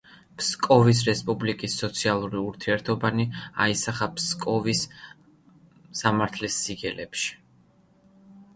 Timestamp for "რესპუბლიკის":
1.09-1.75